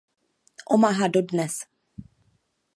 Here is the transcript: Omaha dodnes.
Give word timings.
Omaha 0.73 1.05
dodnes. 1.13 1.55